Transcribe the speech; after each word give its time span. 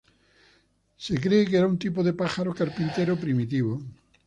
Se 1.05 1.19
cree 1.21 1.45
que 1.45 1.57
era 1.57 1.67
un 1.67 1.77
tipo 1.83 2.01
de 2.03 2.13
pájaro 2.21 2.55
carpintero 2.59 3.13
primitivo. 3.23 3.73